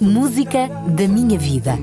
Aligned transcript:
Música 0.00 0.68
da 0.88 1.06
minha 1.06 1.38
vida. 1.38 1.78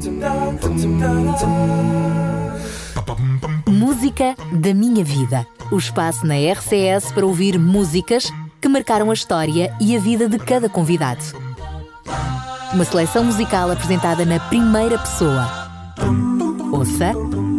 Música 3.68 4.36
da 4.52 4.74
minha 4.74 5.04
vida. 5.04 5.48
O 5.72 5.78
espaço 5.78 6.26
na 6.26 6.36
RCS 6.36 7.12
para 7.14 7.26
ouvir 7.26 7.58
músicas 7.58 8.32
que 8.60 8.68
marcaram 8.68 9.10
a 9.10 9.14
história 9.14 9.74
e 9.80 9.96
a 9.96 10.00
vida 10.00 10.28
de 10.28 10.38
cada 10.38 10.68
convidado. 10.68 11.24
Uma 12.74 12.86
seleção 12.86 13.24
musical 13.24 13.72
apresentada 13.72 14.26
na 14.26 14.40
primeira 14.40 14.98
pessoa. 14.98 15.50
Ouça 16.72 17.14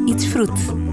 e 0.06 0.14
desfrute. 0.14 0.83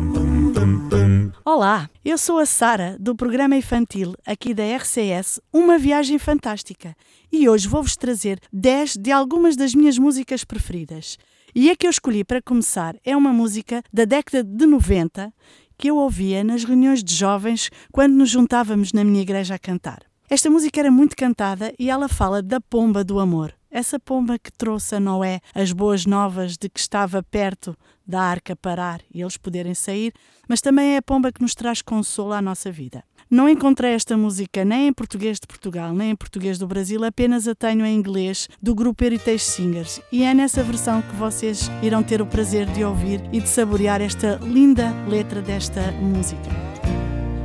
Olá, 1.44 1.90
eu 2.06 2.18
sou 2.18 2.38
a 2.38 2.46
Sara, 2.46 2.96
do 3.00 3.16
programa 3.16 3.56
infantil 3.56 4.14
aqui 4.26 4.54
da 4.54 4.64
RCS 4.64 5.40
Uma 5.52 5.78
Viagem 5.78 6.20
Fantástica, 6.20 6.96
e 7.32 7.50
hoje 7.50 7.68
vou-vos 7.68 7.96
trazer 7.96 8.40
10 8.54 8.98
de 8.98 9.12
algumas 9.12 9.56
das 9.56 9.74
minhas 9.74 9.98
músicas 9.98 10.44
preferidas. 10.44 11.18
E 11.56 11.70
a 11.70 11.76
que 11.76 11.88
eu 11.88 11.90
escolhi 11.90 12.24
para 12.24 12.42
começar 12.42 12.96
é 13.04 13.18
uma 13.18 13.34
música 13.34 13.82
da 13.92 14.06
década 14.06 14.44
de 14.44 14.66
90 14.66 15.34
que 15.78 15.90
eu 15.90 15.98
ouvia 15.98 16.44
nas 16.44 16.64
reuniões 16.64 17.04
de 17.04 17.16
jovens 17.16 17.70
quando 17.92 18.14
nos 18.14 18.30
juntávamos 18.30 18.94
na 18.94 19.04
minha 19.04 19.22
igreja 19.22 19.56
a 19.56 19.60
cantar. 19.60 20.04
Esta 20.30 20.50
música 20.50 20.80
era 20.80 20.92
muito 20.92 21.16
cantada 21.16 21.74
e 21.80 21.90
ela 21.90 22.08
fala 22.08 22.42
da 22.42 22.62
pomba 22.62 23.04
do 23.04 23.20
amor. 23.20 23.54
Essa 23.72 23.98
pomba 23.98 24.38
que 24.38 24.52
trouxe 24.52 24.96
a 24.96 25.00
Noé 25.00 25.40
as 25.56 25.72
boas 25.72 26.06
novas 26.06 26.58
de 26.58 26.68
que 26.68 26.80
estava 26.80 27.24
perto 27.24 27.74
da 28.06 28.22
arca 28.22 28.54
parar 28.54 29.00
e 29.14 29.22
eles 29.22 29.38
poderem 29.38 29.74
sair, 29.74 30.14
mas 30.48 30.60
também 30.60 30.96
é 30.96 30.98
a 30.98 31.02
pomba 31.02 31.32
que 31.32 31.42
nos 31.42 31.56
traz 31.56 31.82
consolo 31.82 32.34
à 32.34 32.42
nossa 32.42 32.70
vida. 32.70 33.02
Não 33.30 33.48
encontrei 33.48 33.94
esta 33.94 34.18
música 34.18 34.66
nem 34.66 34.88
em 34.88 34.94
português 34.94 35.40
de 35.40 35.48
Portugal, 35.48 35.94
nem 35.94 36.10
em 36.10 36.16
português 36.18 36.60
do 36.60 36.68
Brasil, 36.68 37.02
apenas 37.06 37.48
a 37.48 37.56
tenho 37.56 37.86
em 37.86 37.96
inglês 37.96 38.50
do 38.62 38.76
grupo 38.76 39.06
Heritage 39.06 39.40
Singers. 39.40 40.02
E 40.12 40.24
é 40.24 40.34
nessa 40.34 40.62
versão 40.62 41.02
que 41.02 41.16
vocês 41.16 41.72
irão 41.82 42.04
ter 42.04 42.22
o 42.22 42.26
prazer 42.26 42.66
de 42.72 42.84
ouvir 42.84 43.22
e 43.32 43.40
de 43.40 43.48
saborear 43.48 44.02
esta 44.02 44.36
linda 44.44 44.92
letra 45.08 45.42
desta 45.42 45.94
música. 45.94 46.50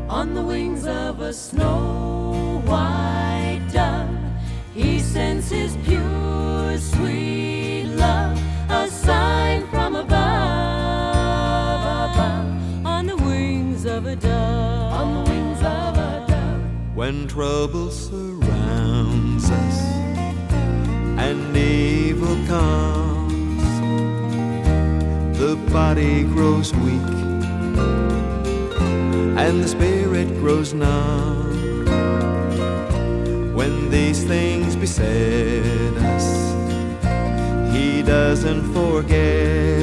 On 0.09 0.27
the 0.35 0.43
wings 0.43 0.85
of 0.87 1.23
a 1.23 1.31
snow 1.31 2.61
white 2.67 3.26
When 17.17 17.29
trouble 17.29 17.91
surrounds 17.91 19.51
us 19.51 19.81
and 21.19 21.57
evil 21.57 22.37
comes, 22.47 23.63
the 25.39 25.57
body 25.73 26.25
grows 26.25 26.75
weak 26.75 27.15
and 29.43 29.65
the 29.65 29.69
spirit 29.69 30.29
grows 30.41 30.75
numb. 30.75 31.87
When 33.55 33.89
these 33.89 34.23
things 34.23 34.77
beset 34.77 35.97
us, 35.97 36.27
He 37.75 38.03
doesn't 38.03 38.75
forget 38.75 39.76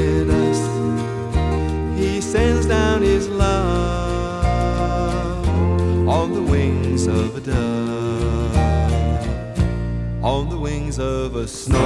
wings 7.05 7.19
of 7.19 7.35
a 7.35 7.41
dove, 7.41 8.57
on 10.23 10.49
the 10.49 10.57
wings 10.57 10.99
of 10.99 11.35
a 11.35 11.45
snow 11.47 11.77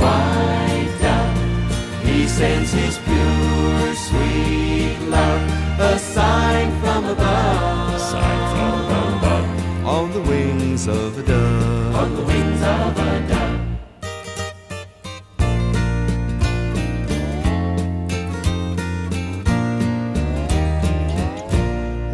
white 0.00 0.92
dove. 1.00 2.04
He 2.04 2.26
sends 2.26 2.72
His 2.72 2.98
pure, 2.98 3.94
sweet 3.94 4.98
love, 5.08 5.80
a 5.80 5.98
sign 5.98 6.80
from 6.80 7.04
above, 7.04 8.00
sign 8.00 8.56
from 8.56 8.86
above, 9.18 9.86
on 9.86 10.12
the 10.12 10.22
wings 10.22 10.88
of 10.88 11.18
a 11.18 11.22
dove, 11.22 11.94
on 11.94 12.16
the 12.16 12.22
wings 12.22 12.62
of 12.62 12.98
a 12.98 13.28
dove. 13.28 13.46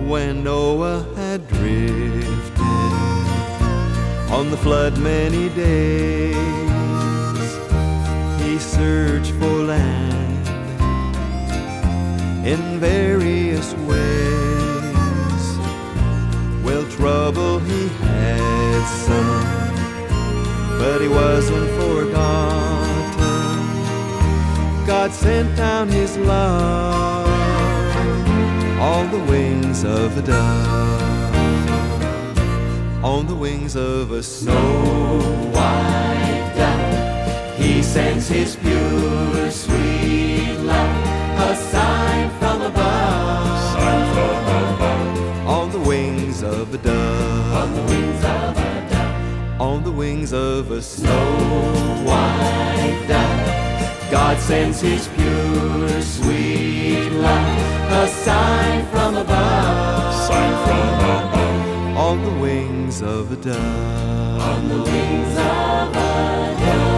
when 0.09 0.45
Noah 0.45 1.12
drifted 2.09 2.63
on 4.31 4.51
the 4.51 4.57
flood 4.57 4.99
many 4.99 5.49
days. 5.51 6.37
He 8.43 8.59
searched 8.59 9.33
for 9.33 9.65
land 9.73 10.47
in 12.47 12.81
various 12.81 13.75
ways. 13.91 15.45
Well, 16.65 16.85
trouble 16.91 17.59
he 17.61 17.89
had 17.89 18.85
some, 19.07 19.45
but 20.79 21.01
he 21.01 21.09
wasn't 21.09 21.69
forgotten. 21.81 22.43
God 24.87 25.13
sent 25.13 25.57
down 25.57 25.89
his 25.89 26.17
love 26.19 27.33
all 28.83 29.05
the 29.07 29.25
wings 29.31 29.85
of 29.85 30.19
a 30.19 30.23
dove, 30.23 31.12
on 33.03 33.27
the 33.27 33.35
wings 33.35 33.75
of 33.75 34.13
a 34.13 34.23
snow 34.23 35.19
white 35.53 36.53
dove. 36.55 37.59
He 37.59 37.83
sends 37.83 38.29
his 38.29 38.55
pure, 38.57 39.51
sweet 39.51 40.57
love, 40.61 41.51
a 41.51 41.57
sign 41.57 42.31
from 42.39 42.63
above, 42.63 43.59
sign 43.73 44.15
from 44.15 44.75
above, 44.75 45.47
on 45.49 45.71
the 45.73 45.81
wings 45.81 46.43
of 46.45 46.73
a 46.73 46.79
dove, 46.79 47.53
on 47.53 47.75
the 47.75 47.83
wings 47.83 48.25
of 48.25 48.57
a 48.57 48.89
dove, 48.91 49.61
on 49.61 49.83
the 49.83 49.91
wings 49.91 50.33
of 50.33 50.71
a 50.71 50.81
snow 50.81 51.11
white 52.07 53.05
dove. 53.09 54.11
God 54.13 54.39
sends 54.39 54.81
his 54.81 55.09
pure, 55.09 56.03
sweet 56.03 57.11
love, 57.11 57.93
a 57.93 58.07
sign 58.07 58.87
from 58.87 59.17
above, 59.17 59.17
sign 59.17 59.17
from 59.17 59.17
above, 59.17 60.02
on 62.13 62.21
the 62.21 62.43
wings 62.43 63.01
of 63.01 63.33
a 63.33 63.37
dove, 63.37 63.57
on 63.57 64.69
the 64.69 64.77
wings 64.91 65.33
of 65.39 65.97
a 65.97 66.55
dove. 66.61 66.93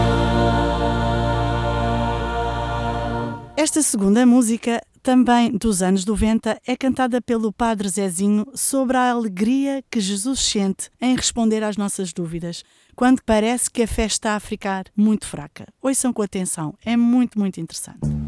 Esta 3.55 3.81
segunda 3.81 4.25
música, 4.25 4.81
também 5.01 5.51
dos 5.51 5.81
anos 5.81 6.05
90, 6.05 6.59
é 6.67 6.75
cantada 6.75 7.21
pelo 7.21 7.53
Padre 7.53 7.87
Zezinho 7.87 8.45
sobre 8.53 8.97
a 8.97 9.09
alegria 9.09 9.81
que 9.89 10.01
Jesus 10.01 10.41
sente 10.41 10.89
em 11.01 11.15
responder 11.15 11.63
às 11.63 11.77
nossas 11.77 12.11
dúvidas, 12.11 12.63
quando 12.93 13.21
parece 13.25 13.71
que 13.71 13.83
a 13.83 13.87
fé 13.87 14.05
está 14.05 14.35
a 14.35 14.39
ficar 14.41 14.83
muito 14.97 15.25
fraca. 15.25 15.65
Ouçam 15.81 16.11
com 16.11 16.21
atenção, 16.21 16.75
é 16.83 16.97
muito, 16.97 17.39
muito 17.39 17.61
interessante. 17.61 18.24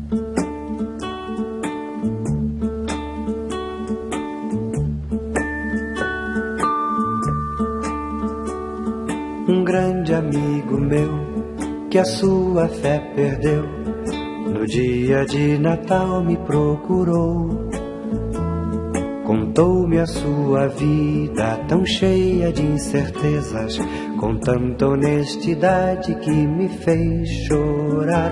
Grande 9.67 10.13
amigo 10.13 10.79
meu 10.79 11.09
que 11.89 11.99
a 11.99 12.05
sua 12.05 12.69
fé 12.69 12.99
perdeu, 13.13 13.63
no 14.47 14.65
dia 14.65 15.25
de 15.25 15.57
Natal 15.59 16.23
me 16.23 16.37
procurou. 16.37 17.67
Contou-me 19.25 19.99
a 19.99 20.05
sua 20.05 20.69
vida 20.69 21.59
tão 21.67 21.85
cheia 21.85 22.53
de 22.53 22.65
incertezas, 22.65 23.77
com 24.17 24.37
tanta 24.37 24.87
honestidade 24.87 26.15
que 26.15 26.31
me 26.31 26.69
fez 26.69 27.27
chorar. 27.45 28.31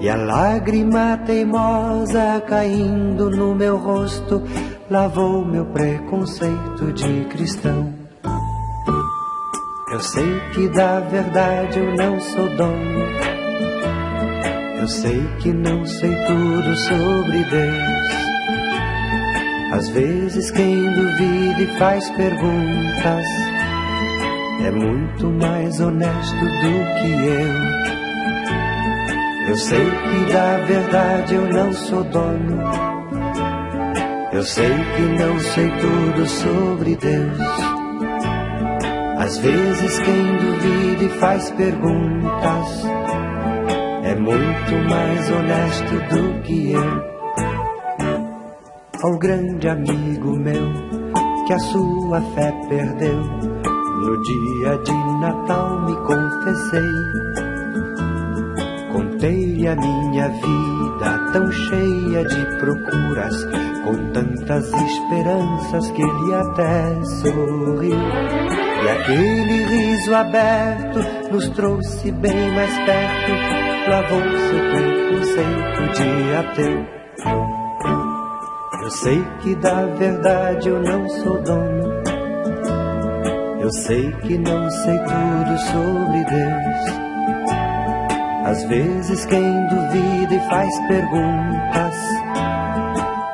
E 0.00 0.08
a 0.08 0.16
lágrima 0.16 1.18
teimosa 1.26 2.42
caindo 2.48 3.28
no 3.28 3.54
meu 3.54 3.76
rosto 3.76 4.42
lavou 4.90 5.44
meu 5.44 5.66
preconceito 5.66 6.90
de 6.94 7.26
cristão. 7.26 7.93
Eu 9.94 10.00
sei 10.00 10.40
que 10.52 10.68
da 10.70 10.98
verdade 10.98 11.78
eu 11.78 11.94
não 11.94 12.18
sou 12.18 12.48
dono. 12.56 13.06
Eu 14.80 14.88
sei 14.88 15.22
que 15.38 15.52
não 15.52 15.86
sei 15.86 16.10
tudo 16.26 16.76
sobre 16.78 17.44
Deus. 17.44 18.08
Às 19.70 19.88
vezes 19.90 20.50
quem 20.50 20.82
duvida 20.82 21.62
e 21.62 21.78
faz 21.78 22.10
perguntas 22.10 23.24
é 24.64 24.70
muito 24.72 25.30
mais 25.30 25.80
honesto 25.80 26.40
do 26.40 26.72
que 26.98 27.12
eu. 27.28 27.54
Eu 29.50 29.56
sei 29.56 29.84
que 29.90 30.32
da 30.32 30.56
verdade 30.66 31.34
eu 31.36 31.52
não 31.52 31.72
sou 31.72 32.02
dono. 32.02 32.60
Eu 34.32 34.42
sei 34.42 34.74
que 34.96 35.02
não 35.22 35.38
sei 35.38 35.70
tudo 35.70 36.26
sobre 36.26 36.96
Deus. 36.96 37.83
Às 39.18 39.38
vezes 39.38 39.98
quem 40.00 40.36
duvida 40.36 41.04
e 41.04 41.08
faz 41.18 41.50
perguntas 41.52 42.84
é 44.02 44.14
muito 44.16 44.88
mais 44.88 45.30
honesto 45.30 45.94
do 46.14 46.42
que 46.42 46.72
eu. 46.72 47.14
A 49.02 49.06
um 49.08 49.18
grande 49.18 49.68
amigo 49.68 50.36
meu 50.36 50.72
que 51.46 51.52
a 51.52 51.58
sua 51.58 52.20
fé 52.34 52.52
perdeu, 52.68 53.20
no 53.20 54.22
dia 54.22 54.78
de 54.84 54.92
Natal 55.20 55.80
me 55.84 55.96
confessei. 56.06 56.80
Contei 58.92 59.66
a 59.66 59.76
minha 59.76 60.28
vida 60.28 61.32
tão 61.32 61.50
cheia 61.50 62.24
de 62.24 62.58
procuras, 62.58 63.44
com 63.84 64.12
tantas 64.12 64.72
esperanças 64.72 65.90
que 65.90 66.02
ele 66.02 66.34
até 66.34 67.04
sorriu. 67.04 68.63
E 68.84 68.86
aquele 68.86 69.64
riso 69.64 70.14
aberto 70.14 70.98
nos 71.32 71.48
trouxe 71.50 72.12
bem 72.12 72.50
mais 72.52 72.70
perto, 72.84 73.32
lavou 73.88 74.20
seu 74.20 74.58
preconceito 74.72 75.80
de 75.94 76.34
ateu. 76.36 76.86
Eu 78.82 78.90
sei 78.90 79.24
que 79.40 79.54
da 79.54 79.86
verdade 79.86 80.68
eu 80.68 80.82
não 80.82 81.08
sou 81.08 81.42
dono. 81.42 81.94
Eu 83.62 83.72
sei 83.72 84.12
que 84.20 84.36
não 84.36 84.68
sei 84.68 84.98
tudo 84.98 85.58
sobre 85.72 86.24
Deus. 86.24 87.04
Às 88.44 88.64
vezes 88.64 89.24
quem 89.24 89.66
duvida 89.68 90.34
e 90.34 90.48
faz 90.50 90.78
perguntas 90.88 91.94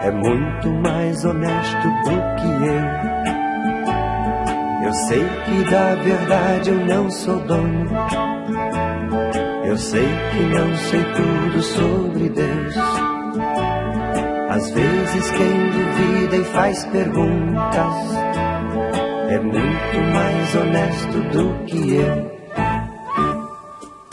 é 0.03 0.13
muito 0.13 0.71
mais 0.75 1.25
honesto 1.25 1.89
do 2.05 2.37
que 2.37 2.67
eu. 2.67 3.20
Eu 4.91 4.95
sei 4.95 5.25
que 5.45 5.71
da 5.71 5.95
verdade 5.95 6.71
eu 6.71 6.85
não 6.85 7.09
sou 7.13 7.39
dono. 7.43 7.91
Eu 9.65 9.77
sei 9.79 10.03
que 10.03 10.43
não 10.47 10.77
sei 10.77 11.05
tudo 11.15 11.63
sobre 11.63 12.29
Deus. 12.31 12.75
Às 14.49 14.69
vezes 14.73 15.31
quem 15.31 15.71
duvida 15.71 16.37
e 16.39 16.45
faz 16.45 16.85
perguntas 16.87 17.95
é 19.29 19.39
muito 19.39 20.13
mais 20.13 20.57
honesto 20.57 21.21
do 21.35 21.65
que 21.67 21.95
eu. 21.95 22.31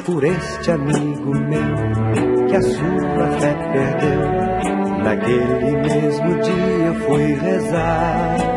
Por 0.06 0.24
este 0.24 0.70
amigo 0.70 1.32
meu 1.32 2.48
que 2.50 2.56
a 2.56 2.62
sua 2.62 3.32
fé 3.40 3.56
perdeu, 3.74 5.02
naquele 5.04 5.76
mesmo 5.78 6.40
dia 6.40 6.86
eu 6.86 6.96
fui 7.08 7.34
rezar. 7.34 8.57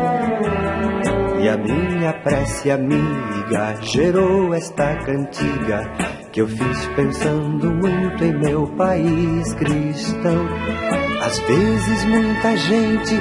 E 1.41 1.49
a 1.49 1.57
minha 1.57 2.13
prece 2.13 2.69
amiga 2.69 3.75
gerou 3.81 4.53
esta 4.53 4.95
cantiga 4.97 5.91
que 6.31 6.39
eu 6.39 6.47
fiz 6.47 6.85
pensando 6.95 7.71
muito 7.71 8.23
em 8.23 8.37
meu 8.37 8.67
país 8.77 9.51
cristão. 9.55 10.45
Às 11.19 11.39
vezes 11.39 12.05
muita 12.05 12.55
gente 12.57 13.15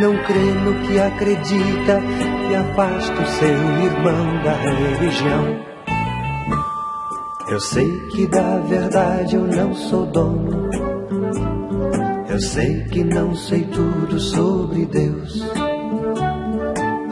não 0.00 0.16
crê 0.22 0.52
no 0.64 0.86
que 0.86 1.00
acredita 1.00 2.00
e 2.48 2.54
afasta 2.54 3.20
o 3.20 3.26
seu 3.26 3.48
irmão 3.48 4.42
da 4.44 4.54
religião. 4.54 5.74
Eu 7.48 7.58
sei 7.58 8.06
que 8.10 8.28
da 8.28 8.58
verdade 8.58 9.34
eu 9.34 9.48
não 9.48 9.74
sou 9.74 10.06
dono. 10.06 10.70
Eu 12.28 12.40
sei 12.40 12.84
que 12.84 13.02
não 13.02 13.34
sei 13.34 13.64
tudo 13.64 14.20
sobre 14.20 14.86
Deus. 14.86 15.63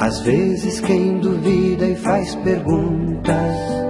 Às 0.03 0.19
vezes 0.19 0.81
quem 0.81 1.21
duvida 1.21 1.87
e 1.87 1.95
faz 1.95 2.35
perguntas 2.35 3.82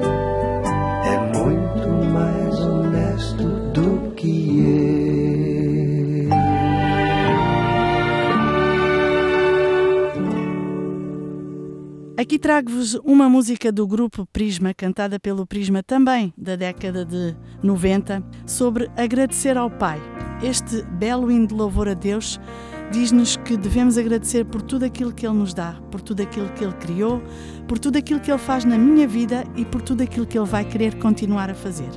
Aqui 12.23 12.39
trago-vos 12.39 12.95
uma 13.05 13.29
música 13.29 13.73
do 13.73 13.85
grupo 13.85 14.25
Prisma, 14.33 14.73
cantada 14.73 15.19
pelo 15.19 15.45
Prisma 15.45 15.83
também 15.83 16.33
da 16.39 16.55
década 16.55 17.05
de 17.05 17.35
90, 17.65 18.23
sobre 18.47 18.89
agradecer 18.97 19.59
ao 19.59 19.69
Pai. 19.69 20.01
Este 20.41 20.85
belo 20.85 21.33
hino 21.33 21.49
de 21.49 21.55
louvor 21.55 21.89
a 21.89 21.95
Deus 21.95 22.39
diz-nos 22.93 23.37
que 23.39 23.57
devemos 23.57 23.99
agradecer 23.99 24.45
por 24.45 24.63
tudo 24.63 24.85
aquilo 24.85 25.13
que 25.13 25.27
Ele 25.27 25.37
nos 25.37 25.53
dá, 25.53 25.73
por 25.91 26.01
tudo 26.01 26.23
aquilo 26.23 26.49
que 26.51 26.63
Ele 26.63 26.75
criou, 26.75 27.21
por 27.67 27.77
tudo 27.77 27.99
aquilo 27.99 28.21
que 28.21 28.31
Ele 28.31 28.39
faz 28.39 28.65
na 28.65 28.79
minha 28.79 29.09
vida 29.09 29.43
e 29.57 29.65
por 29.65 29.83
tudo 29.83 30.05
aquilo 30.05 30.25
que 30.25 30.39
Ele 30.39 30.47
vai 30.47 30.65
querer 30.65 30.97
continuar 31.01 31.51
a 31.51 31.55
fazer. 31.55 31.91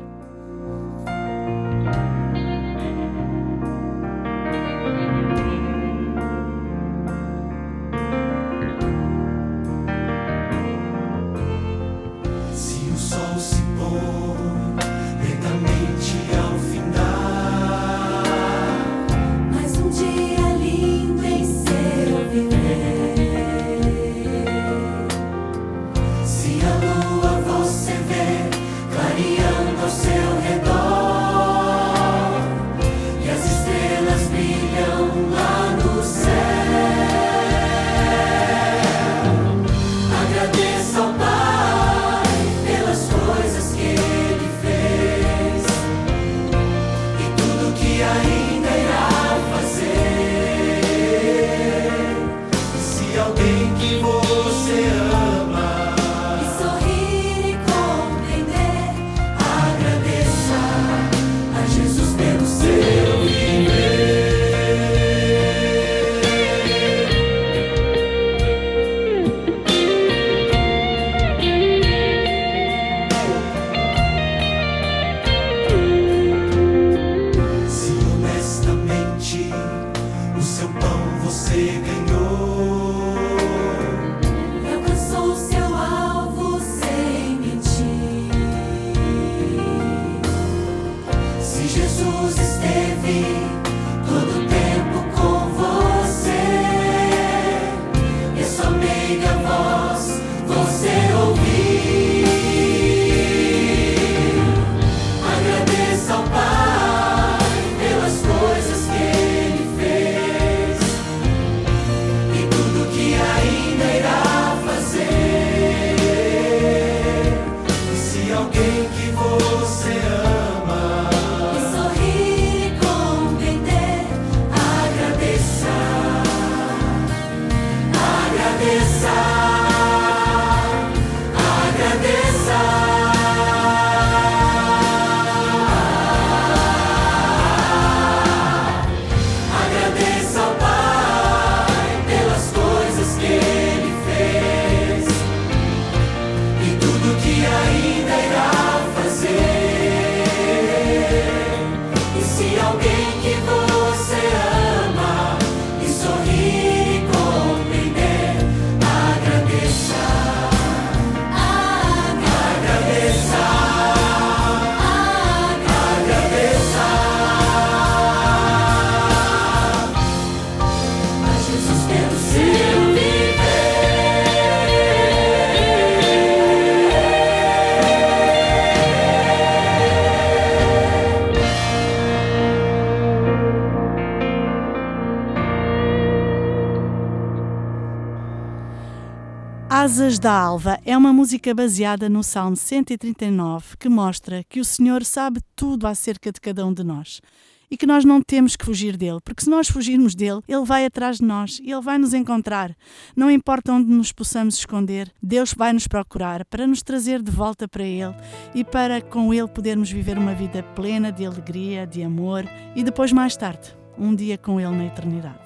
Asas 189.86 190.18
da 190.18 190.32
Alva 190.34 190.80
é 190.84 190.98
uma 190.98 191.14
música 191.14 191.54
baseada 191.54 192.10
no 192.10 192.24
Salmo 192.24 192.56
139 192.56 193.78
que 193.78 193.88
mostra 193.88 194.44
que 194.50 194.60
o 194.60 194.66
Senhor 194.66 195.06
sabe 195.06 195.40
tudo 195.56 195.86
acerca 195.86 196.32
de 196.32 196.42
cada 196.42 196.66
um 196.66 196.74
de 196.74 196.84
nós 196.84 197.22
e 197.70 197.78
que 197.78 197.86
nós 197.86 198.04
não 198.04 198.20
temos 198.20 198.56
que 198.56 198.66
fugir 198.66 198.98
dele, 198.98 199.20
porque 199.24 199.44
se 199.44 199.50
nós 199.50 199.68
fugirmos 199.70 200.16
dele, 200.16 200.42
ele 200.48 200.66
vai 200.66 200.88
atrás 200.88 201.18
de 201.18 201.24
nós 201.24 201.60
e 201.60 201.72
ele 201.72 201.84
vai 201.84 202.00
nos 202.00 202.16
encontrar. 202.16 202.76
Não 203.16 203.30
importa 203.30 203.74
onde 203.74 203.88
nos 203.88 204.12
possamos 204.12 204.56
esconder, 204.56 205.14
Deus 205.22 205.54
vai 205.56 205.72
nos 205.72 205.88
procurar 205.88 206.44
para 206.46 206.66
nos 206.66 206.82
trazer 206.82 207.22
de 207.22 207.30
volta 207.30 207.68
para 207.68 207.84
ele 207.84 208.16
e 208.56 208.64
para 208.64 209.00
com 209.02 209.32
ele 209.32 209.48
podermos 209.48 209.92
viver 209.92 210.18
uma 210.18 210.34
vida 210.34 210.64
plena 210.64 211.12
de 211.12 211.28
alegria, 211.28 211.86
de 211.86 212.02
amor 212.02 212.44
e 212.76 212.84
depois 212.84 213.12
mais 213.12 213.38
tarde, 213.38 213.78
um 214.00 214.16
dia 214.16 214.36
com 214.36 214.60
ele 214.60 214.76
na 214.76 214.86
eternidade. 214.88 215.46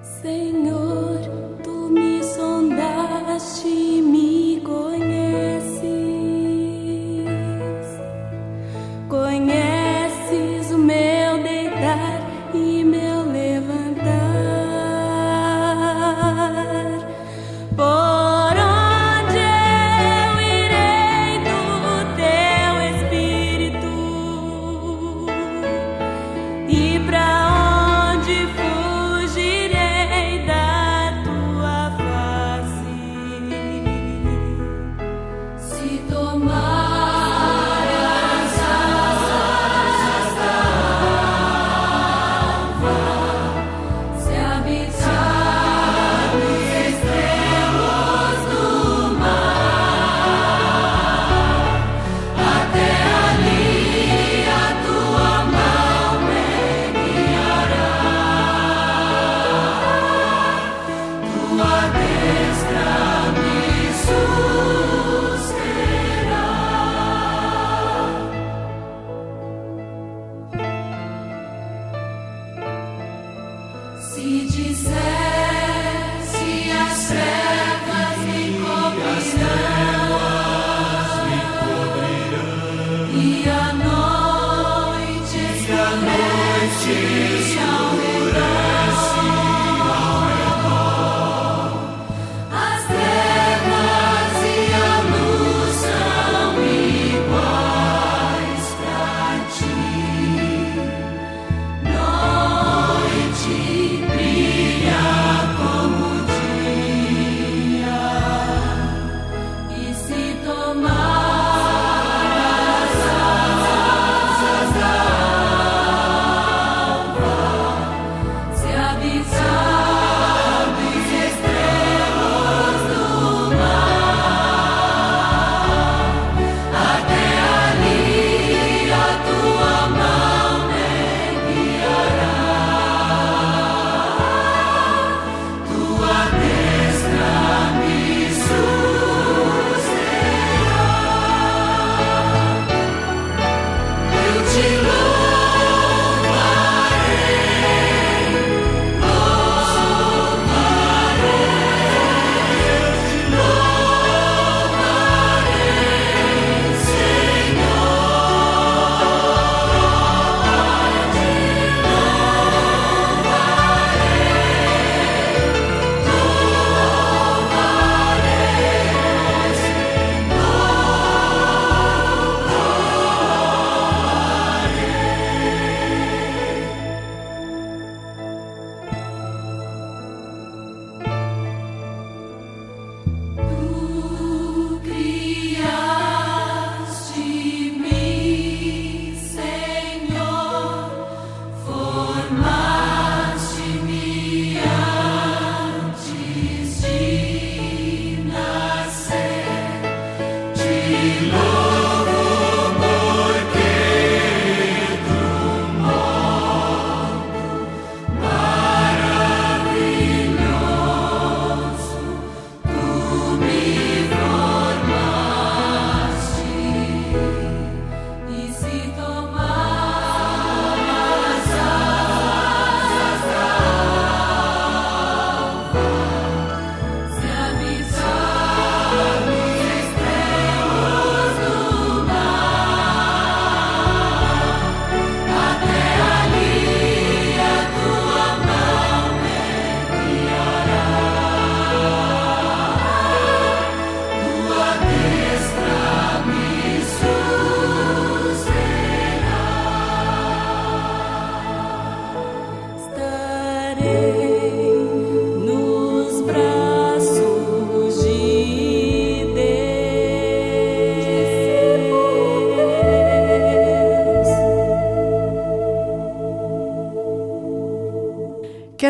Senhor, 0.00 1.20
tu 1.62 1.90
me 1.90 2.24
sondaste 2.24 3.03
e 3.36 4.00
me 4.00 4.60
conheces. 4.60 4.62
Conheces 4.62 5.73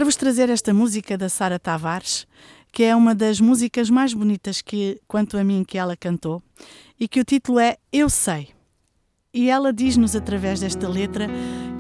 Quero-vos 0.05 0.17
trazer 0.17 0.51
esta 0.51 0.75
música 0.75 1.17
da 1.17 1.31
Sara 1.31 1.59
Tavares, 1.59 2.27
que 2.71 2.83
é 2.83 2.95
uma 2.95 3.15
das 3.15 3.41
músicas 3.41 3.89
mais 3.89 4.13
bonitas 4.13 4.61
que, 4.61 5.01
quanto 5.09 5.39
a 5.39 5.43
mim, 5.43 5.65
que 5.67 5.79
ela 5.79 5.97
cantou, 5.97 6.43
e 7.01 7.09
que 7.09 7.21
o 7.21 7.25
título 7.25 7.59
é 7.59 7.79
Eu 7.91 8.11
Sei. 8.11 8.49
E 9.33 9.49
ela 9.49 9.73
diz-nos 9.73 10.15
através 10.15 10.61
desta 10.61 10.87
letra 10.87 11.27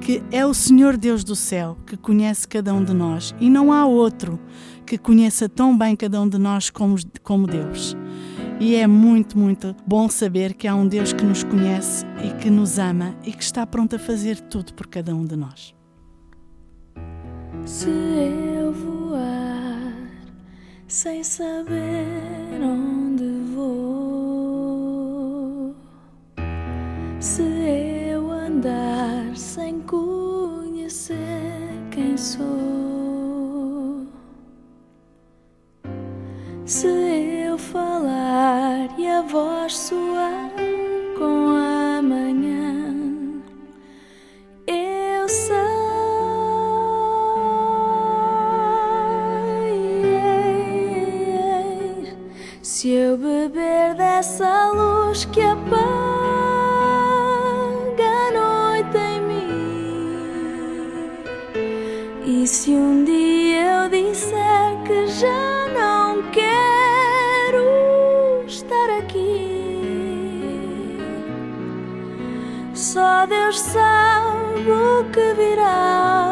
que 0.00 0.22
é 0.30 0.46
o 0.46 0.54
Senhor 0.54 0.96
Deus 0.96 1.22
do 1.22 1.36
céu 1.36 1.76
que 1.86 1.98
conhece 1.98 2.48
cada 2.48 2.72
um 2.72 2.82
de 2.82 2.94
nós 2.94 3.34
e 3.38 3.50
não 3.50 3.70
há 3.70 3.84
outro 3.84 4.40
que 4.86 4.96
conheça 4.96 5.46
tão 5.46 5.76
bem 5.76 5.94
cada 5.94 6.18
um 6.18 6.26
de 6.26 6.38
nós 6.38 6.70
como, 6.70 6.96
como 7.22 7.46
Deus. 7.46 7.94
E 8.58 8.74
é 8.74 8.86
muito, 8.86 9.36
muito 9.36 9.76
bom 9.86 10.08
saber 10.08 10.54
que 10.54 10.66
há 10.66 10.74
um 10.74 10.88
Deus 10.88 11.12
que 11.12 11.24
nos 11.24 11.44
conhece 11.44 12.06
e 12.24 12.42
que 12.42 12.48
nos 12.48 12.78
ama 12.78 13.14
e 13.22 13.32
que 13.32 13.42
está 13.42 13.66
pronto 13.66 13.96
a 13.96 13.98
fazer 13.98 14.40
tudo 14.40 14.72
por 14.72 14.86
cada 14.86 15.14
um 15.14 15.26
de 15.26 15.36
nós. 15.36 15.74
Se 17.66 17.88
eu 17.88 18.72
voar 18.72 19.94
sem 20.86 21.24
saber 21.24 22.60
onde 22.62 23.24
vou, 23.54 25.74
se 27.18 27.42
eu 27.42 28.30
andar 28.30 29.34
sem 29.34 29.80
conhecer 29.80 31.16
quem 31.90 32.18
sou, 32.18 34.06
se 36.66 36.86
eu 36.86 37.56
falar 37.56 38.94
e 38.98 39.08
a 39.08 39.22
voz 39.22 39.74
soar 39.74 40.53
Se 52.84 52.90
eu 52.90 53.16
beber 53.16 53.94
dessa 53.94 54.70
luz 54.72 55.24
que 55.24 55.40
apaga 55.40 55.80
a 58.04 58.30
noite 58.30 58.98
em 58.98 59.22
mim, 59.22 61.08
e 62.26 62.46
se 62.46 62.72
um 62.72 63.02
dia 63.02 63.84
eu 63.84 63.88
disser 63.88 64.82
que 64.84 65.06
já 65.06 65.66
não 65.72 66.30
quero 66.30 68.44
estar 68.46 68.90
aqui, 68.98 70.98
só 72.74 73.24
Deus 73.24 73.60
sabe 73.60 74.70
o 74.70 75.04
que 75.10 75.32
virá. 75.32 76.23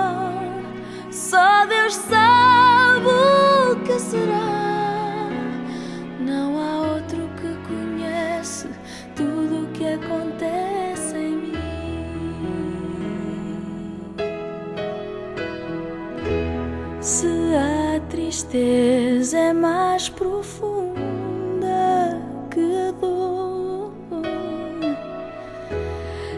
Tristeza 18.53 19.39
é 19.39 19.53
mais 19.55 20.11
profunda 20.11 21.01
que 22.51 22.93
dor, 23.01 23.93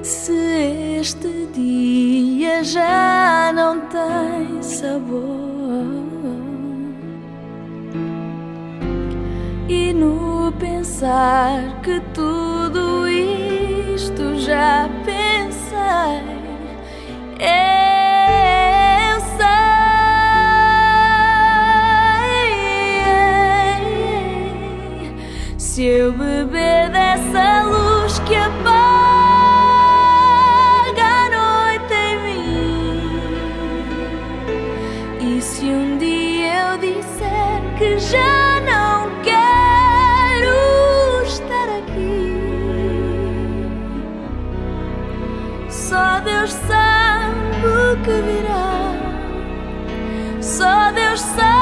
se 0.01 1.01
este 1.01 1.49
dia 1.53 2.63
já 2.63 3.51
não 3.53 3.81
tem 3.81 4.63
sabor, 4.63 5.24
que 48.05 48.21
virá. 48.21 48.93
Só 50.41 50.93
Deus 50.93 51.21
sabe 51.21 51.54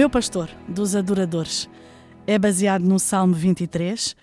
meu 0.00 0.08
pastor 0.08 0.48
dos 0.66 0.96
adoradores 0.96 1.68
é 2.26 2.38
baseado 2.38 2.80
no 2.80 2.98
Salmo 2.98 3.34
23 3.34 4.16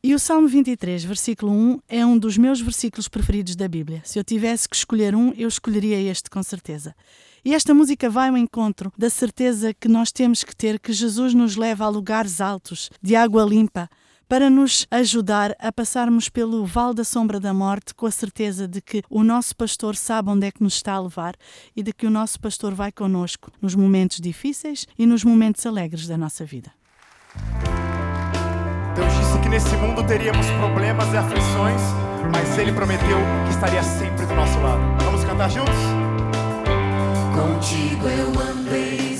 e 0.00 0.14
o 0.14 0.18
Salmo 0.20 0.46
23, 0.46 1.02
versículo 1.02 1.50
1, 1.50 1.80
é 1.88 2.06
um 2.06 2.16
dos 2.16 2.38
meus 2.38 2.60
versículos 2.60 3.08
preferidos 3.08 3.56
da 3.56 3.66
Bíblia. 3.66 4.00
Se 4.04 4.16
eu 4.16 4.22
tivesse 4.22 4.68
que 4.68 4.76
escolher 4.76 5.12
um, 5.12 5.32
eu 5.36 5.48
escolheria 5.48 6.00
este 6.00 6.30
com 6.30 6.40
certeza. 6.40 6.94
E 7.44 7.52
esta 7.52 7.74
música 7.74 8.08
vai 8.08 8.28
ao 8.28 8.36
encontro 8.36 8.92
da 8.96 9.10
certeza 9.10 9.74
que 9.74 9.88
nós 9.88 10.12
temos 10.12 10.44
que 10.44 10.54
ter 10.54 10.78
que 10.78 10.92
Jesus 10.92 11.34
nos 11.34 11.56
leva 11.56 11.84
a 11.84 11.88
lugares 11.88 12.40
altos, 12.40 12.88
de 13.02 13.16
água 13.16 13.42
limpa, 13.42 13.90
para 14.28 14.48
nos 14.50 14.86
ajudar 14.90 15.54
a 15.58 15.72
passarmos 15.72 16.28
pelo 16.28 16.64
vale 16.64 16.94
da 16.94 17.04
sombra 17.04 17.38
da 17.38 17.52
morte 17.52 17.94
com 17.94 18.06
a 18.06 18.10
certeza 18.10 18.66
de 18.66 18.80
que 18.80 19.02
o 19.08 19.22
nosso 19.22 19.56
pastor 19.56 19.96
sabe 19.96 20.30
onde 20.30 20.46
é 20.46 20.50
que 20.50 20.62
nos 20.62 20.74
está 20.74 20.94
a 20.94 21.00
levar 21.00 21.34
e 21.76 21.82
de 21.82 21.92
que 21.92 22.06
o 22.06 22.10
nosso 22.10 22.40
pastor 22.40 22.74
vai 22.74 22.92
conosco 22.92 23.50
nos 23.60 23.74
momentos 23.74 24.20
difíceis 24.20 24.86
e 24.98 25.06
nos 25.06 25.24
momentos 25.24 25.64
alegres 25.66 26.06
da 26.06 26.16
nossa 26.16 26.44
vida. 26.44 26.72
Deus 28.94 29.12
disse 29.14 29.38
que 29.40 29.48
nesse 29.48 29.76
mundo 29.76 30.06
teríamos 30.06 30.46
problemas 30.52 31.12
e 31.12 31.16
aflições, 31.16 31.82
mas 32.30 32.56
Ele 32.58 32.72
prometeu 32.72 33.18
que 33.44 33.50
estaria 33.50 33.82
sempre 33.82 34.24
do 34.26 34.34
nosso 34.34 34.58
lado. 34.60 35.04
Vamos 35.04 35.24
cantar 35.24 35.50
juntos? 35.50 35.74
Contigo 37.34 38.06
eu 38.08 38.28
andei 38.40 39.12
em 39.12 39.16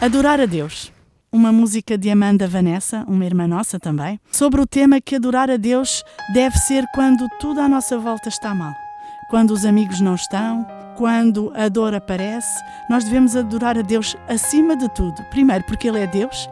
Adorar 0.00 0.40
a 0.40 0.46
Deus, 0.46 0.90
uma 1.30 1.52
música 1.52 1.98
de 1.98 2.08
Amanda 2.08 2.48
Vanessa, 2.48 3.04
uma 3.06 3.22
irmã 3.22 3.46
nossa 3.46 3.78
também, 3.78 4.18
sobre 4.32 4.58
o 4.58 4.66
tema 4.66 4.98
que 4.98 5.14
adorar 5.14 5.50
a 5.50 5.58
Deus 5.58 6.02
deve 6.32 6.56
ser 6.56 6.86
quando 6.94 7.28
tudo 7.38 7.60
à 7.60 7.68
nossa 7.68 7.98
volta 7.98 8.30
está 8.30 8.54
mal. 8.54 8.72
Quando 9.28 9.50
os 9.50 9.66
amigos 9.66 10.00
não 10.00 10.14
estão, 10.14 10.66
quando 10.96 11.52
a 11.54 11.68
dor 11.68 11.92
aparece, 11.92 12.64
nós 12.88 13.04
devemos 13.04 13.36
adorar 13.36 13.76
a 13.76 13.82
Deus 13.82 14.16
acima 14.26 14.74
de 14.74 14.88
tudo. 14.94 15.22
Primeiro, 15.24 15.64
porque 15.64 15.88
Ele 15.88 16.00
é 16.00 16.06
Deus 16.06 16.48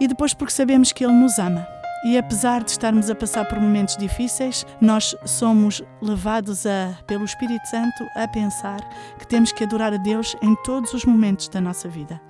e 0.00 0.08
depois, 0.08 0.34
porque 0.34 0.52
sabemos 0.52 0.90
que 0.90 1.04
Ele 1.04 1.14
nos 1.14 1.38
ama. 1.38 1.64
E 2.04 2.18
apesar 2.18 2.64
de 2.64 2.72
estarmos 2.72 3.08
a 3.08 3.14
passar 3.14 3.44
por 3.44 3.60
momentos 3.60 3.96
difíceis, 3.96 4.66
nós 4.80 5.14
somos 5.24 5.80
levados 6.02 6.66
a, 6.66 6.98
pelo 7.06 7.24
Espírito 7.24 7.68
Santo 7.68 8.04
a 8.16 8.26
pensar 8.26 8.80
que 9.16 9.28
temos 9.28 9.52
que 9.52 9.62
adorar 9.62 9.94
a 9.94 9.96
Deus 9.96 10.34
em 10.42 10.56
todos 10.64 10.92
os 10.92 11.04
momentos 11.04 11.48
da 11.48 11.60
nossa 11.60 11.88
vida 11.88 12.20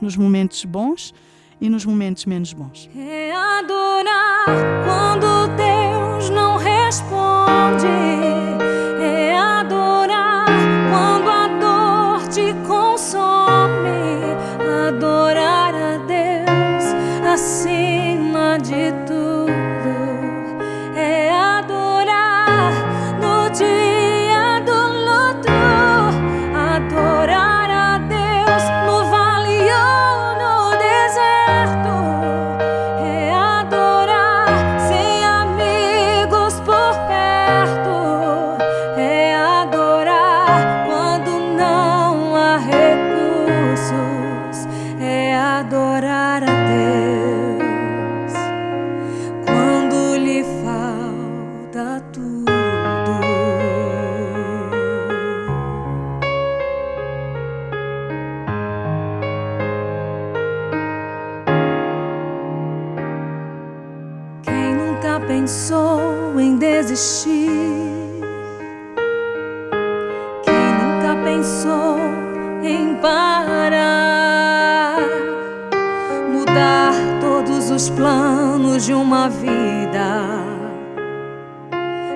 nos 0.00 0.16
momentos 0.16 0.64
bons 0.64 1.14
e 1.60 1.68
nos 1.68 1.84
momentos 1.84 2.26
menos 2.26 2.52
bons. 2.52 2.88
É 2.96 3.32
adorar 3.32 4.46
quando 4.84 5.56
Deus 5.56 6.30
não 6.30 6.56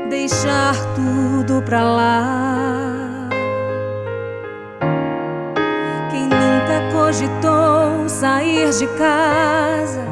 deixar 0.08 0.74
tudo 0.94 1.62
pra 1.62 1.82
lá. 1.82 3.28
Quem 6.10 6.24
nunca 6.24 6.90
cogitou 6.92 8.08
sair 8.08 8.70
de 8.70 8.86
casa, 8.98 10.04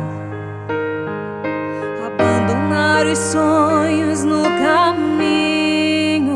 abandonar 2.07 3.07
os 3.07 3.19
sonhos 3.19 4.25
no 4.25 4.43
caminho, 4.43 6.29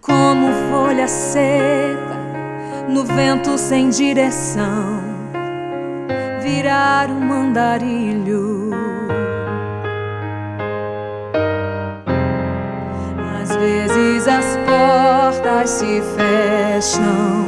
como 0.00 0.52
folha 0.70 1.08
seca 1.08 2.16
no 2.88 3.04
vento 3.04 3.58
sem 3.58 3.90
direção 3.90 5.08
virar 6.48 7.10
um 7.10 7.20
mandarilho. 7.20 8.57
vezes 13.58 14.28
as 14.28 14.56
portas 14.66 15.70
se 15.70 16.02
fecham, 16.16 17.46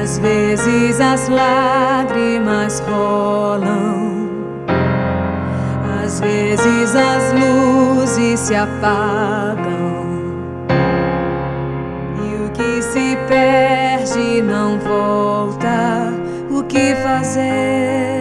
às 0.00 0.18
vezes 0.18 1.00
as 1.00 1.28
lágrimas 1.28 2.80
rolam, 2.80 4.28
às 6.02 6.20
vezes 6.20 6.96
as 6.96 7.32
luzes 7.32 8.40
se 8.40 8.54
apagam, 8.54 10.04
e 12.22 12.46
o 12.46 12.50
que 12.52 12.82
se 12.82 13.16
perde 13.28 14.42
não 14.42 14.78
volta. 14.78 16.12
O 16.50 16.62
que 16.62 16.94
fazer? 16.96 18.13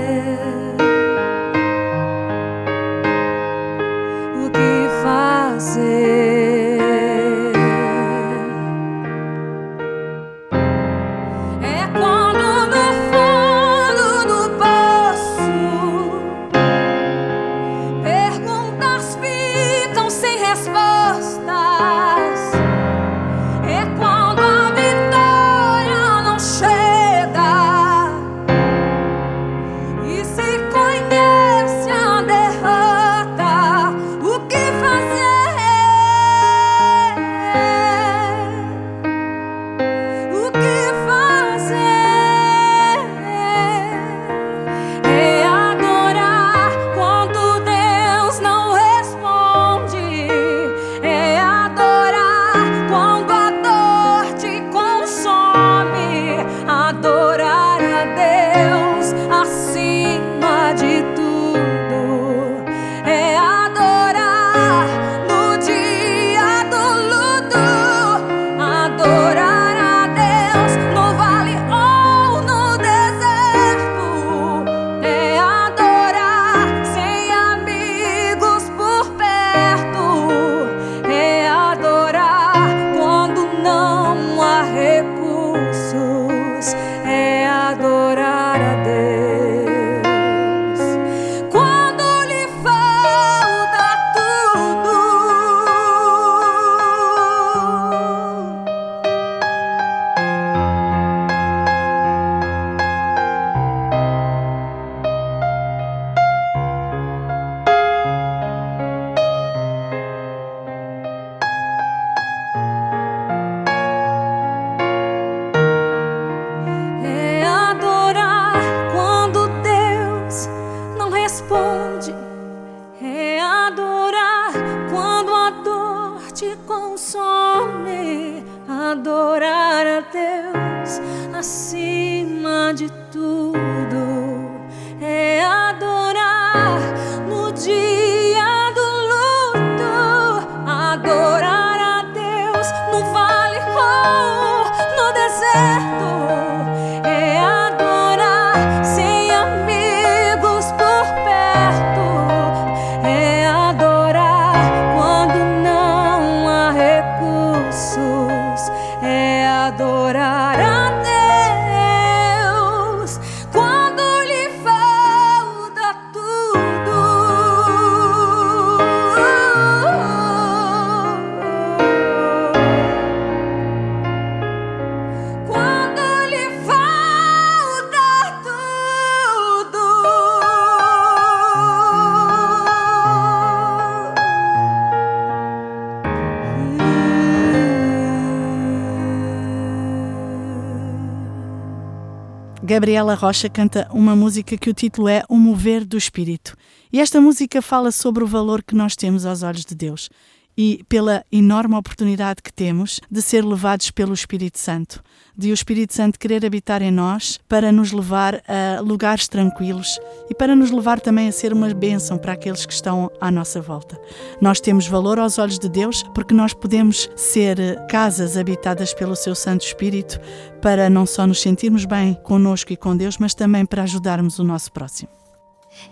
Gabriela 192.74 193.14
Rocha 193.14 193.48
canta 193.48 193.88
uma 193.92 194.16
música 194.16 194.58
que 194.58 194.68
o 194.68 194.74
título 194.74 195.08
é 195.08 195.24
O 195.30 195.38
Mover 195.38 195.86
do 195.86 195.96
Espírito. 195.96 196.58
E 196.92 197.00
esta 197.00 197.22
música 197.22 197.62
fala 197.62 197.92
sobre 197.92 198.24
o 198.24 198.28
valor 198.28 198.64
que 198.64 198.74
nós 198.74 198.96
temos 198.96 199.28
aos 199.28 199.44
olhos 199.44 199.64
de 199.64 199.76
Deus 199.76 200.10
e 200.58 200.84
pela 200.88 201.24
enorme 201.32 201.76
oportunidade 201.76 202.42
que 202.42 202.54
temos 202.54 203.00
de 203.10 203.22
ser 203.22 203.44
levados 203.44 203.92
pelo 203.92 204.13
Espírito 204.13 204.60
Santo, 204.60 205.04
de 205.36 205.52
o 205.52 205.54
Espírito 205.54 205.94
Santo 205.94 206.20
querer 206.20 206.46
habitar 206.46 206.82
em 206.82 206.92
nós 206.92 207.39
para 207.48 207.72
nos 207.72 207.92
levar 207.92 208.42
a 208.48 208.80
lugares 208.82 209.28
tranquilos 209.28 210.00
e 210.30 210.36
para 210.36 210.56
nos 210.56 210.72
levar 210.72 211.00
também 211.00 211.28
a 211.28 211.32
ser 211.32 211.54
uma 211.54 211.74
bênção 211.74 212.18
para 212.18 212.34
aqueles 212.34 212.66
que 212.66 212.74
estão 212.74 213.10
à 213.20 213.32
nossa 213.32 213.62
volta. 213.62 214.00
Nós 214.39 214.60
temos 214.60 214.88
valor 214.88 215.20
aos 215.20 215.39
olhos 215.39 215.58
de 215.58 215.70
Deus 215.70 216.04
porque 216.13 216.34
nós 216.34 216.54
podemos 216.54 217.10
ser 217.16 217.58
casas 217.88 218.38
habitadas 218.38 218.94
pelo 218.94 219.16
seu 219.16 219.34
Santo 219.34 219.66
Espírito 219.66 220.20
para 220.62 220.89
não 220.89 221.06
só 221.06 221.26
nos 221.26 221.42
sentirmos 221.42 221.86
bem 221.86 222.13
conosco 222.24 222.72
e 222.72 222.78
com 222.78 222.96
Deus, 222.96 223.18
mas 223.18 223.34
também 223.34 223.66
para 223.66 223.84
ajudarmos 223.84 224.39
o 224.39 224.44
nosso 224.44 224.72
próximo. 224.72 225.23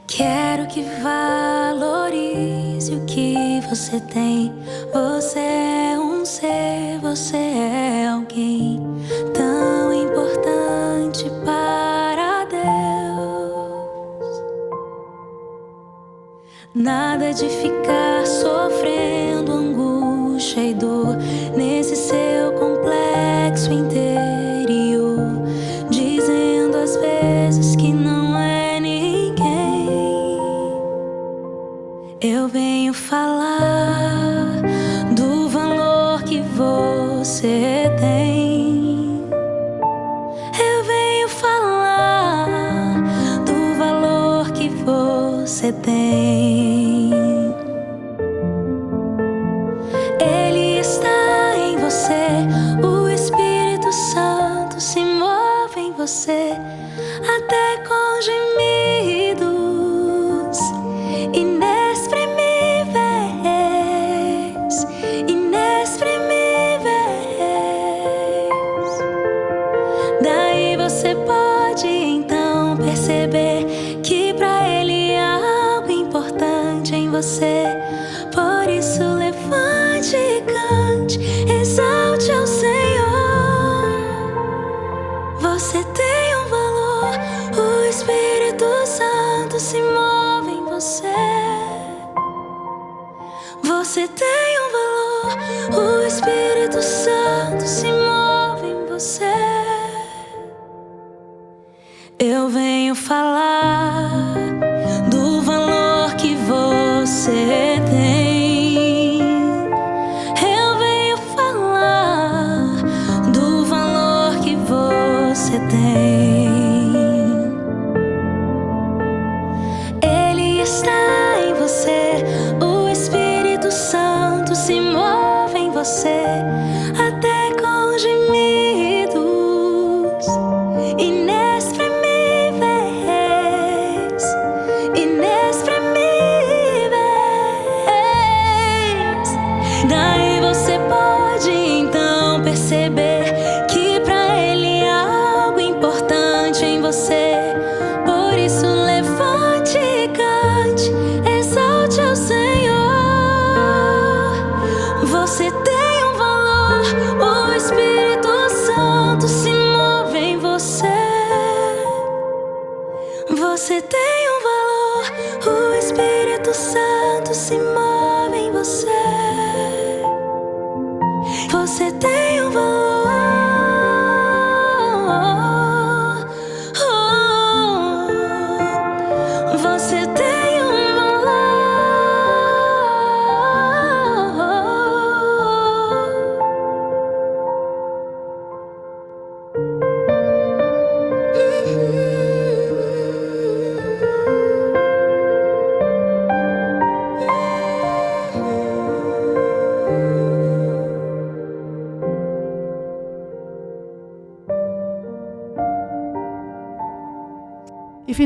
Quero 0.07 0.67
que 0.67 0.83
valorize 1.01 2.93
o 2.93 3.05
que 3.05 3.61
você 3.69 3.99
tem. 3.99 4.53
Você 4.93 5.39
é 5.39 5.97
um 5.97 6.25
ser, 6.25 6.99
você 7.01 7.37
é 7.37 8.07
alguém 8.07 8.81
tão 9.33 9.93
importante 9.93 11.31
para 11.45 12.43
Deus. 12.45 12.61
Nada 16.75 17.33
de 17.33 17.47
ficar 17.47 18.27
sofrendo 18.27 19.53
angústia 19.53 20.61
e 20.61 20.73
dor 20.73 21.15
nesse 21.55 21.95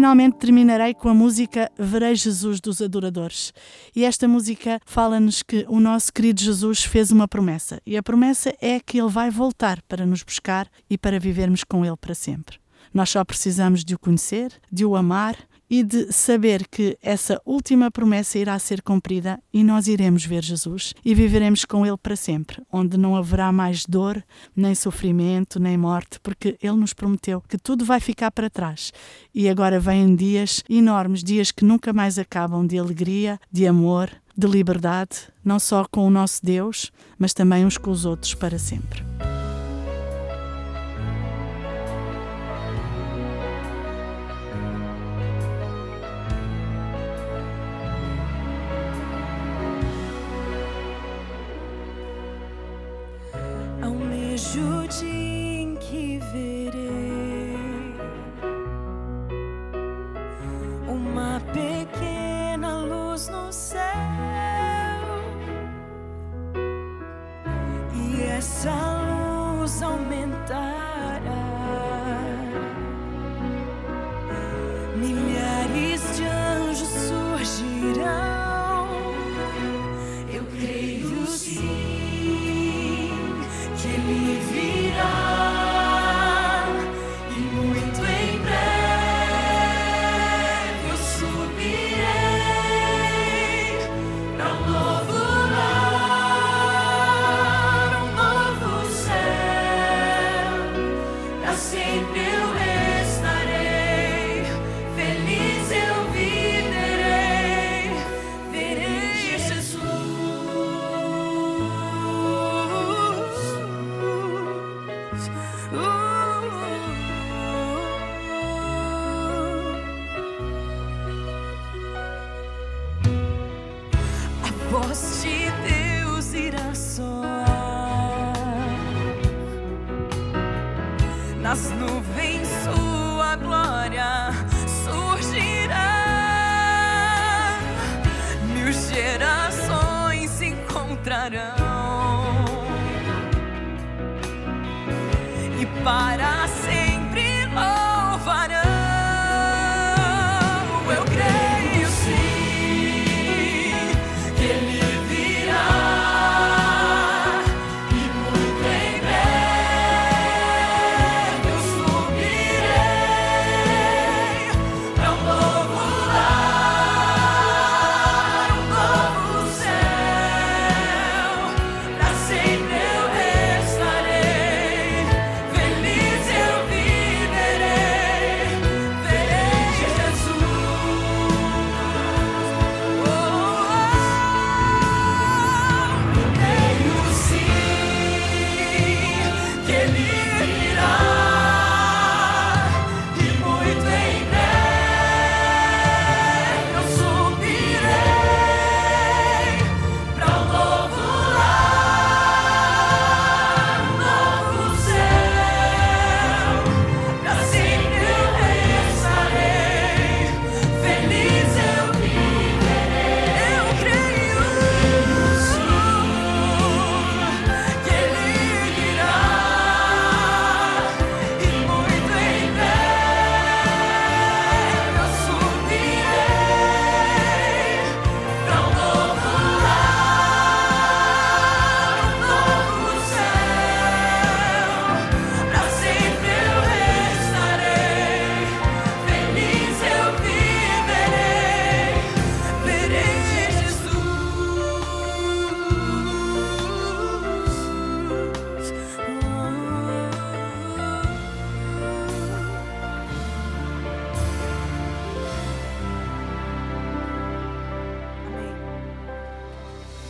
finalmente 0.05 0.37
terminarei 0.37 0.93
com 0.93 1.09
a 1.09 1.15
música 1.15 1.71
Verei 1.79 2.13
Jesus 2.13 2.61
dos 2.61 2.79
Adoradores. 2.79 3.51
E 3.95 4.05
esta 4.05 4.27
música 4.27 4.79
fala-nos 4.85 5.41
que 5.41 5.65
o 5.67 5.79
nosso 5.79 6.13
querido 6.13 6.39
Jesus 6.41 6.83
fez 6.83 7.11
uma 7.11 7.27
promessa. 7.27 7.81
E 7.87 7.97
a 7.97 8.03
promessa 8.03 8.55
é 8.61 8.79
que 8.79 9.01
ele 9.01 9.09
vai 9.09 9.31
voltar 9.31 9.81
para 9.87 10.05
nos 10.05 10.21
buscar 10.21 10.69
e 10.87 10.95
para 10.95 11.19
vivermos 11.19 11.63
com 11.63 11.83
ele 11.83 11.97
para 11.97 12.13
sempre. 12.13 12.59
Nós 12.93 13.09
só 13.09 13.25
precisamos 13.25 13.83
de 13.83 13.95
o 13.95 13.99
conhecer, 13.99 14.53
de 14.71 14.85
o 14.85 14.95
amar 14.95 15.35
e 15.69 15.83
de 15.83 16.11
saber 16.11 16.67
que 16.67 16.97
essa 17.01 17.41
última 17.45 17.89
promessa 17.89 18.37
irá 18.37 18.57
ser 18.59 18.81
cumprida 18.81 19.39
e 19.53 19.63
nós 19.63 19.87
iremos 19.87 20.25
ver 20.25 20.43
Jesus 20.43 20.93
e 21.03 21.15
viveremos 21.15 21.65
com 21.65 21.85
Ele 21.85 21.97
para 21.97 22.15
sempre, 22.15 22.61
onde 22.71 22.97
não 22.97 23.15
haverá 23.15 23.51
mais 23.51 23.85
dor, 23.85 24.23
nem 24.55 24.75
sofrimento, 24.75 25.59
nem 25.59 25.77
morte, 25.77 26.19
porque 26.21 26.57
Ele 26.61 26.77
nos 26.77 26.93
prometeu 26.93 27.41
que 27.41 27.57
tudo 27.57 27.85
vai 27.85 27.99
ficar 27.99 28.31
para 28.31 28.49
trás. 28.49 28.91
E 29.33 29.49
agora 29.49 29.79
vêm 29.79 30.15
dias 30.15 30.63
enormes, 30.69 31.23
dias 31.23 31.51
que 31.51 31.65
nunca 31.65 31.91
mais 31.91 32.17
acabam 32.19 32.65
de 32.65 32.77
alegria, 32.77 33.39
de 33.51 33.67
amor, 33.67 34.09
de 34.37 34.47
liberdade, 34.47 35.29
não 35.43 35.59
só 35.59 35.85
com 35.89 36.05
o 36.05 36.11
nosso 36.11 36.45
Deus, 36.45 36.91
mas 37.17 37.33
também 37.33 37.65
uns 37.65 37.77
com 37.77 37.91
os 37.91 38.05
outros 38.05 38.33
para 38.33 38.59
sempre. 38.59 39.03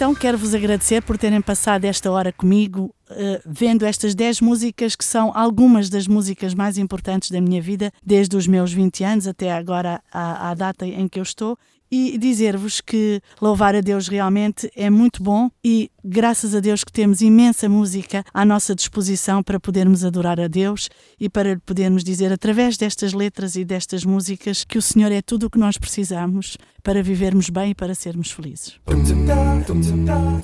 Então 0.05 0.13
quero 0.13 0.37
vos 0.37 0.53
agradecer 0.53 1.01
por 1.01 1.17
terem 1.17 1.41
passado 1.41 1.83
esta 1.83 2.11
hora 2.11 2.31
comigo, 2.31 2.93
uh, 3.09 3.41
vendo 3.43 3.83
estas 3.83 4.13
10 4.13 4.39
músicas 4.39 4.95
que 4.95 5.03
são 5.03 5.35
algumas 5.35 5.89
das 5.89 6.07
músicas 6.07 6.53
mais 6.53 6.77
importantes 6.77 7.31
da 7.31 7.41
minha 7.41 7.59
vida, 7.59 7.91
desde 8.05 8.37
os 8.37 8.45
meus 8.45 8.71
20 8.71 9.03
anos 9.03 9.27
até 9.27 9.51
agora 9.51 9.99
à, 10.13 10.51
à 10.51 10.53
data 10.53 10.85
em 10.85 11.07
que 11.07 11.17
eu 11.17 11.23
estou 11.23 11.57
e 11.95 12.17
dizer-vos 12.17 12.81
que 12.81 13.21
louvar 13.41 13.73
a 13.73 13.79
Deus 13.79 14.09
realmente 14.09 14.69
é 14.75 14.89
muito 14.89 15.23
bom 15.23 15.49
e 15.63 15.89
graças 16.03 16.53
a 16.53 16.59
Deus 16.59 16.83
que 16.83 16.91
temos 16.91 17.21
imensa 17.21 17.69
música 17.69 18.21
à 18.33 18.43
nossa 18.43 18.75
disposição 18.75 19.41
para 19.41 19.61
podermos 19.61 20.03
adorar 20.03 20.37
a 20.41 20.49
Deus 20.49 20.89
e 21.17 21.29
para 21.29 21.57
podermos 21.65 22.03
dizer 22.03 22.33
através 22.33 22.75
destas 22.75 23.13
letras 23.13 23.55
e 23.55 23.63
destas 23.63 24.03
músicas 24.03 24.65
que 24.65 24.77
o 24.77 24.81
Senhor 24.81 25.09
é 25.09 25.21
tudo 25.21 25.45
o 25.45 25.49
que 25.49 25.57
nós 25.57 25.77
precisamos 25.77 26.57
para 26.83 27.01
vivermos 27.01 27.49
bem 27.49 27.71
e 27.71 27.75
para 27.75 27.95
sermos 27.95 28.29
felizes. 28.29 28.73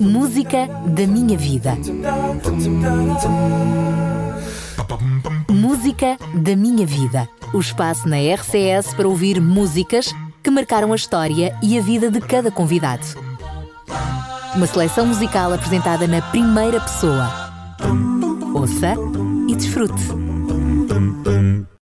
Música 0.00 0.66
da 0.86 1.06
minha 1.06 1.36
vida. 1.36 1.76
Música 5.50 6.16
da 6.34 6.56
minha 6.56 6.86
vida. 6.86 7.28
O 7.52 7.60
espaço 7.60 8.08
na 8.08 8.16
RCS 8.16 8.94
para 8.94 9.06
ouvir 9.06 9.38
músicas 9.38 10.12
que 10.42 10.50
marcaram 10.50 10.92
a 10.92 10.96
história 10.96 11.56
e 11.62 11.78
a 11.78 11.82
vida 11.82 12.10
de 12.10 12.20
cada 12.20 12.50
convidado. 12.50 13.06
Uma 14.54 14.66
seleção 14.66 15.06
musical 15.06 15.52
apresentada 15.52 16.06
na 16.06 16.20
primeira 16.20 16.80
pessoa. 16.80 17.30
Ouça 18.54 18.94
e 19.48 19.54
desfrute. 19.54 20.02